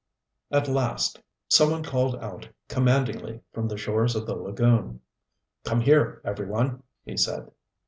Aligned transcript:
At 0.49 0.67
last 0.67 1.21
some 1.47 1.69
one 1.69 1.83
called 1.83 2.15
out 2.15 2.49
commandingly 2.67 3.41
from 3.53 3.67
the 3.67 3.77
shores 3.77 4.15
of 4.15 4.25
the 4.25 4.33
lagoon. 4.35 5.01
"Come 5.63 5.81
here, 5.81 6.23
every 6.25 6.47
one," 6.47 6.81
he 7.05 7.15
said. 7.17 7.51